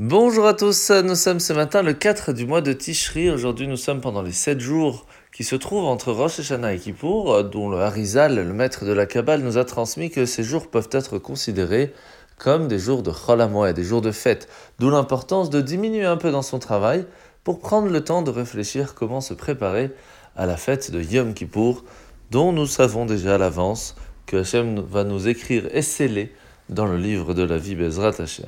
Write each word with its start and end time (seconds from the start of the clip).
Bonjour 0.00 0.46
à 0.46 0.54
tous, 0.54 0.92
nous 0.92 1.16
sommes 1.16 1.40
ce 1.40 1.52
matin 1.52 1.82
le 1.82 1.92
4 1.92 2.32
du 2.32 2.46
mois 2.46 2.60
de 2.60 2.72
Tishri. 2.72 3.30
Aujourd'hui, 3.30 3.66
nous 3.66 3.76
sommes 3.76 4.00
pendant 4.00 4.22
les 4.22 4.30
7 4.30 4.60
jours 4.60 5.06
qui 5.32 5.42
se 5.42 5.56
trouvent 5.56 5.86
entre 5.86 6.12
Rosh 6.12 6.38
Hashanah 6.38 6.74
et 6.74 6.78
Kippour, 6.78 7.42
dont 7.42 7.68
le 7.68 7.80
Harizal, 7.80 8.36
le 8.36 8.52
maître 8.52 8.84
de 8.84 8.92
la 8.92 9.06
Kabbale, 9.06 9.40
nous 9.40 9.58
a 9.58 9.64
transmis 9.64 10.08
que 10.08 10.24
ces 10.24 10.44
jours 10.44 10.70
peuvent 10.70 10.88
être 10.92 11.18
considérés 11.18 11.92
comme 12.36 12.68
des 12.68 12.78
jours 12.78 13.02
de 13.02 13.10
Chol 13.10 13.44
des 13.74 13.82
jours 13.82 14.00
de 14.00 14.12
fête, 14.12 14.48
d'où 14.78 14.88
l'importance 14.88 15.50
de 15.50 15.60
diminuer 15.60 16.04
un 16.04 16.16
peu 16.16 16.30
dans 16.30 16.42
son 16.42 16.60
travail 16.60 17.04
pour 17.42 17.58
prendre 17.58 17.88
le 17.88 18.04
temps 18.04 18.22
de 18.22 18.30
réfléchir 18.30 18.94
comment 18.94 19.20
se 19.20 19.34
préparer 19.34 19.90
à 20.36 20.46
la 20.46 20.56
fête 20.56 20.92
de 20.92 21.02
Yom 21.02 21.34
Kippour, 21.34 21.82
dont 22.30 22.52
nous 22.52 22.66
savons 22.66 23.04
déjà 23.04 23.34
à 23.34 23.38
l'avance 23.38 23.96
que 24.26 24.36
Hachem 24.36 24.78
va 24.78 25.02
nous 25.02 25.26
écrire 25.26 25.66
et 25.72 25.82
sceller 25.82 26.32
dans 26.68 26.86
le 26.86 26.98
livre 26.98 27.34
de 27.34 27.42
la 27.42 27.58
vie 27.58 27.74
Bezrat 27.74 28.14
Hachem. 28.20 28.46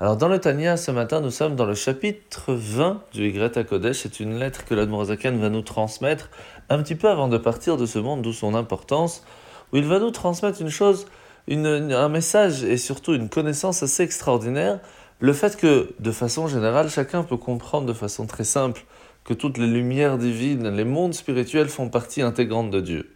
Alors 0.00 0.16
dans 0.16 0.26
le 0.26 0.40
Tania, 0.40 0.76
ce 0.76 0.90
matin, 0.90 1.20
nous 1.20 1.30
sommes 1.30 1.54
dans 1.54 1.66
le 1.66 1.76
chapitre 1.76 2.52
20 2.52 3.00
du 3.12 3.28
Ygret 3.28 3.64
Kodesh. 3.64 3.98
C'est 3.98 4.18
une 4.18 4.40
lettre 4.40 4.64
que 4.64 4.74
l'Admorazakan 4.74 5.36
va 5.36 5.50
nous 5.50 5.62
transmettre 5.62 6.30
un 6.68 6.82
petit 6.82 6.96
peu 6.96 7.08
avant 7.08 7.28
de 7.28 7.38
partir 7.38 7.76
de 7.76 7.86
ce 7.86 8.00
monde, 8.00 8.20
d'où 8.20 8.32
son 8.32 8.56
importance, 8.56 9.22
où 9.72 9.76
il 9.76 9.84
va 9.84 10.00
nous 10.00 10.10
transmettre 10.10 10.60
une 10.60 10.68
chose, 10.68 11.06
un 11.48 12.08
message 12.08 12.64
et 12.64 12.76
surtout 12.76 13.14
une 13.14 13.28
connaissance 13.28 13.84
assez 13.84 14.02
extraordinaire, 14.02 14.80
le 15.20 15.32
fait 15.32 15.56
que, 15.56 15.94
de 16.00 16.10
façon 16.10 16.48
générale, 16.48 16.90
chacun 16.90 17.22
peut 17.22 17.36
comprendre 17.36 17.86
de 17.86 17.92
façon 17.92 18.26
très 18.26 18.42
simple 18.42 18.84
que 19.22 19.32
toutes 19.32 19.58
les 19.58 19.68
lumières 19.68 20.18
divines, 20.18 20.70
les 20.70 20.84
mondes 20.84 21.14
spirituels 21.14 21.68
font 21.68 21.88
partie 21.88 22.20
intégrante 22.20 22.72
de 22.72 22.80
Dieu. 22.80 23.12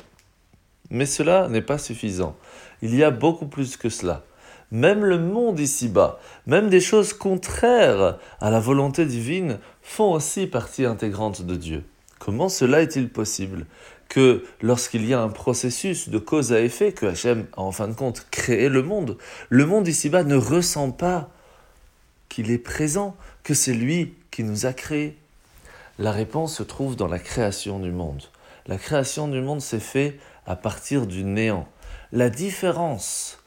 Mais 0.91 1.07
cela 1.07 1.49
n'est 1.49 1.61
pas 1.61 1.77
suffisant. 1.77 2.37
Il 2.83 2.95
y 2.95 3.03
a 3.03 3.11
beaucoup 3.11 3.47
plus 3.47 3.77
que 3.77 3.89
cela 3.89 4.23
même 4.71 5.05
le 5.05 5.19
monde 5.19 5.61
ici-bas, 5.61 6.19
même 6.47 6.69
des 6.69 6.81
choses 6.81 7.13
contraires 7.13 8.19
à 8.41 8.51
la 8.51 8.61
volonté 8.61 9.07
divine 9.07 9.59
font 9.83 10.13
aussi 10.13 10.47
partie 10.47 10.85
intégrante 10.85 11.43
de 11.43 11.55
Dieu. 11.55 11.85
Comment 12.19 12.49
cela 12.49 12.83
est-il 12.83 13.09
possible 13.09 13.67
que 14.09 14.45
lorsqu'il 14.63 15.07
y 15.07 15.15
a 15.15 15.21
un 15.21 15.29
processus 15.29 16.09
de 16.09 16.19
cause 16.19 16.53
à 16.53 16.61
effet, 16.61 16.93
que 16.93 17.07
Hachem 17.07 17.47
a 17.57 17.61
en 17.61 17.73
fin 17.73 17.89
de 17.89 17.95
compte 17.95 18.27
créé 18.31 18.69
le 18.69 18.83
monde, 18.83 19.19
le 19.49 19.67
monde 19.67 19.87
ici-bas 19.87 20.25
ne 20.25 20.37
ressent 20.37 20.91
pas 20.91 21.31
qu'il 22.29 22.51
est 22.51 22.59
présent, 22.59 23.17
que 23.43 23.55
c'est 23.55 23.75
lui 23.75 24.15
qui 24.31 24.45
nous 24.45 24.67
a 24.67 24.73
créés? 24.73 25.17
La 25.99 26.13
réponse 26.13 26.57
se 26.57 26.63
trouve 26.63 26.97
dans 26.97 27.09
la 27.09 27.19
création 27.19 27.79
du 27.81 27.91
monde. 27.91 28.23
La 28.67 28.77
création 28.77 29.29
du 29.29 29.41
monde 29.41 29.61
s'est 29.61 29.81
faite 29.81 30.19
à 30.47 30.57
partir 30.57 31.07
du 31.07 31.25
néant. 31.25 31.67
La 32.13 32.31
différence 32.31 33.39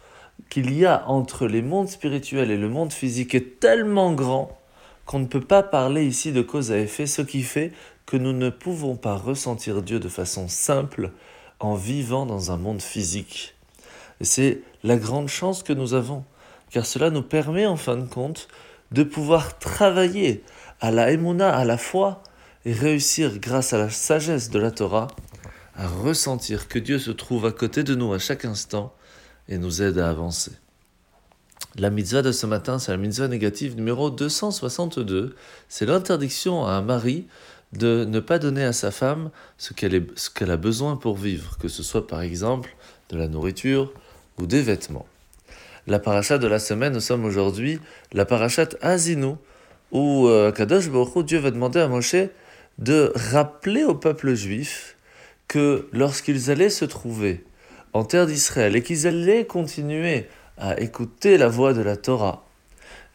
qu'il 0.50 0.74
y 0.74 0.86
a 0.86 1.08
entre 1.08 1.48
les 1.48 1.62
mondes 1.62 1.90
spirituels 1.90 2.52
et 2.52 2.58
le 2.58 2.70
monde 2.70 2.94
physique 2.94 3.36
est 3.36 3.60
tellement 3.60 4.14
grand 4.14 4.58
qu'on 5.06 5.20
ne 5.20 5.26
peut 5.26 5.42
pas 5.42 5.64
parler 5.64 6.06
ici 6.06 6.32
de 6.32 6.42
cause 6.42 6.72
à 6.72 6.78
effet, 6.78 7.06
ce 7.06 7.22
qui 7.22 7.44
fait 7.44 7.72
que 8.06 8.18
nous 8.18 8.34
ne 8.34 8.50
pouvons 8.50 8.96
pas 8.96 9.16
ressentir 9.16 9.82
Dieu 9.82 10.00
de 10.00 10.10
façon 10.10 10.48
simple 10.48 11.12
en 11.60 11.76
vivant 11.76 12.26
dans 12.26 12.52
un 12.52 12.58
monde 12.58 12.82
physique. 12.82 13.56
Et 14.20 14.26
c'est 14.26 14.62
la 14.84 14.98
grande 14.98 15.28
chance 15.28 15.64
que 15.64 15.74
nous 15.74 15.94
avons, 15.94 16.24
car 16.70 16.86
cela 16.86 17.10
nous 17.10 17.24
permet 17.24 17.66
en 17.66 17.78
fin 17.78 17.98
de 17.98 18.08
compte 18.08 18.48
de 18.92 19.04
pouvoir 19.04 19.58
travailler 19.60 20.44
à 20.80 20.92
la 20.92 21.12
émouna, 21.12 21.56
à 21.56 21.66
la 21.66 21.78
foi, 21.78 22.22
et 22.66 22.74
réussir 22.74 23.40
grâce 23.40 23.74
à 23.74 23.78
la 23.78 23.90
sagesse 23.90 24.50
de 24.50 24.60
la 24.60 24.72
Torah 24.72 25.08
à 25.76 25.88
ressentir 25.88 26.68
que 26.68 26.80
Dieu 26.80 27.00
se 27.00 27.12
trouve 27.12 27.46
à 27.46 27.52
côté 27.52 27.84
de 27.84 27.96
nous 27.96 28.14
à 28.14 28.20
chaque 28.20 28.46
instant 28.46 28.94
et 29.48 29.58
nous 29.58 29.82
aide 29.82 29.98
à 29.98 30.10
avancer. 30.10 30.52
La 31.78 31.90
mitzvah 31.90 32.22
de 32.22 32.32
ce 32.32 32.46
matin, 32.46 32.80
c'est 32.80 32.92
la 32.92 32.98
mitzvah 32.98 33.28
négative 33.28 33.76
numéro 33.76 34.10
262. 34.10 35.36
C'est 35.70 35.86
l'interdiction 35.86 36.66
à 36.66 36.72
un 36.72 36.82
mari 36.82 37.28
de 37.74 38.04
ne 38.04 38.20
pas 38.20 38.40
donner 38.40 38.64
à 38.64 38.74
sa 38.74 38.92
femme 38.92 39.32
ce 39.58 39.74
qu'elle 39.74 40.52
a 40.52 40.58
besoin 40.58 40.98
pour 40.98 41.16
vivre, 41.16 41.58
que 41.60 41.70
ce 41.70 41.84
soit 41.84 42.08
par 42.08 42.22
exemple 42.22 42.76
de 43.10 43.18
la 43.18 43.28
nourriture 43.28 43.94
ou 44.38 44.46
des 44.46 44.62
vêtements. 44.62 45.06
La 45.88 46.00
paracha 46.00 46.38
de 46.38 46.48
la 46.48 46.60
semaine, 46.60 46.94
nous 46.94 47.00
sommes 47.00 47.26
aujourd'hui 47.26 47.80
la 48.12 48.26
parachat 48.26 48.70
Azinu, 48.82 49.36
où 49.92 50.28
euh, 50.28 50.52
Kadosh 50.52 50.90
Baruch 50.90 51.26
Dieu 51.26 51.40
va 51.40 51.52
demander 51.52 51.80
à 51.80 51.88
Moshe 51.88 52.16
de 52.78 53.12
rappeler 53.16 53.84
au 53.84 53.96
peuple 53.96 54.34
juif 54.34 54.98
que 55.48 55.88
lorsqu'ils 55.92 56.52
allaient 56.52 56.70
se 56.70 56.86
trouver 56.86 57.44
en 57.94 58.04
terre 58.04 58.28
d'Israël 58.28 58.76
et 58.76 58.84
qu'ils 58.84 59.08
allaient 59.08 59.46
continuer 59.46 60.28
à 60.58 60.80
écouter 60.80 61.38
la 61.38 61.48
voix 61.48 61.74
de 61.74 61.82
la 61.82 61.98
Torah, 61.98 62.46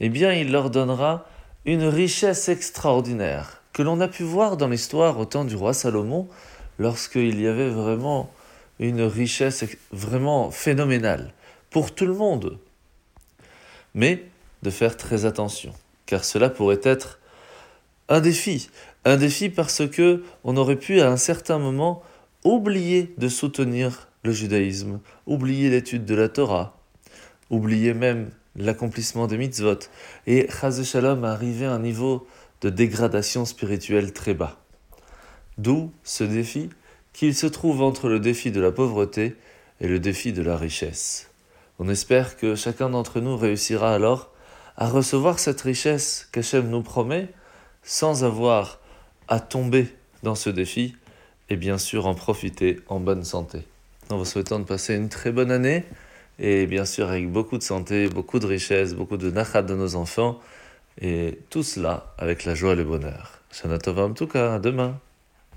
eh 0.00 0.08
bien 0.08 0.32
il 0.32 0.52
leur 0.52 0.70
donnera 0.70 1.26
une 1.64 1.84
richesse 1.84 2.48
extraordinaire 2.48 3.62
que 3.72 3.82
l'on 3.82 4.00
a 4.00 4.08
pu 4.08 4.22
voir 4.22 4.56
dans 4.56 4.68
l'histoire 4.68 5.18
au 5.18 5.24
temps 5.24 5.44
du 5.44 5.56
roi 5.56 5.74
Salomon 5.74 6.28
lorsqu'il 6.78 7.40
y 7.40 7.46
avait 7.46 7.70
vraiment 7.70 8.30
une 8.78 9.02
richesse 9.02 9.64
vraiment 9.92 10.50
phénoménale 10.50 11.32
pour 11.70 11.94
tout 11.94 12.06
le 12.06 12.14
monde. 12.14 12.58
Mais 13.94 14.24
de 14.62 14.70
faire 14.70 14.96
très 14.96 15.24
attention, 15.24 15.72
car 16.06 16.24
cela 16.24 16.50
pourrait 16.50 16.80
être 16.82 17.18
un 18.08 18.20
défi, 18.20 18.70
un 19.04 19.16
défi 19.16 19.48
parce 19.48 19.88
que 19.88 20.22
on 20.44 20.56
aurait 20.56 20.76
pu 20.76 21.00
à 21.00 21.10
un 21.10 21.16
certain 21.16 21.58
moment 21.58 22.02
oublier 22.44 23.14
de 23.18 23.28
soutenir 23.28 24.08
judaïsme, 24.32 25.00
oublier 25.26 25.70
l'étude 25.70 26.04
de 26.04 26.14
la 26.14 26.28
Torah, 26.28 26.78
oublier 27.50 27.94
même 27.94 28.30
l'accomplissement 28.56 29.26
des 29.26 29.38
mitzvot, 29.38 29.78
et 30.26 30.48
Chaz 30.48 30.82
Shalom 30.84 31.24
arriver 31.24 31.66
à 31.66 31.72
un 31.72 31.78
niveau 31.78 32.26
de 32.60 32.70
dégradation 32.70 33.44
spirituelle 33.44 34.12
très 34.12 34.34
bas. 34.34 34.58
D'où 35.58 35.92
ce 36.04 36.24
défi 36.24 36.70
qu'il 37.12 37.34
se 37.34 37.46
trouve 37.46 37.82
entre 37.82 38.08
le 38.08 38.20
défi 38.20 38.50
de 38.50 38.60
la 38.60 38.72
pauvreté 38.72 39.36
et 39.80 39.88
le 39.88 39.98
défi 39.98 40.32
de 40.32 40.42
la 40.42 40.56
richesse. 40.56 41.30
On 41.78 41.88
espère 41.88 42.36
que 42.36 42.54
chacun 42.54 42.90
d'entre 42.90 43.20
nous 43.20 43.36
réussira 43.36 43.94
alors 43.94 44.30
à 44.76 44.88
recevoir 44.88 45.38
cette 45.38 45.60
richesse 45.62 46.28
qu'Hachem 46.32 46.68
nous 46.68 46.82
promet 46.82 47.28
sans 47.82 48.24
avoir 48.24 48.80
à 49.28 49.40
tomber 49.40 49.94
dans 50.22 50.34
ce 50.34 50.50
défi 50.50 50.94
et 51.48 51.56
bien 51.56 51.78
sûr 51.78 52.06
en 52.06 52.14
profiter 52.14 52.80
en 52.88 53.00
bonne 53.00 53.24
santé. 53.24 53.66
En 54.08 54.18
vous 54.18 54.24
souhaitant 54.24 54.60
de 54.60 54.64
passer 54.64 54.94
une 54.94 55.08
très 55.08 55.32
bonne 55.32 55.50
année 55.50 55.84
et 56.38 56.66
bien 56.66 56.84
sûr 56.84 57.08
avec 57.08 57.30
beaucoup 57.30 57.58
de 57.58 57.62
santé, 57.62 58.08
beaucoup 58.08 58.38
de 58.38 58.46
richesse, 58.46 58.94
beaucoup 58.94 59.16
de 59.16 59.30
nachat 59.30 59.62
de 59.62 59.74
nos 59.74 59.96
enfants 59.96 60.40
et 61.00 61.40
tout 61.50 61.64
cela 61.64 62.14
avec 62.18 62.44
la 62.44 62.54
joie 62.54 62.74
et 62.74 62.76
le 62.76 62.84
bonheur. 62.84 63.40
Shana 63.50 63.78
Tova 63.78 64.08
cas, 64.30 64.58
demain. 64.60 65.00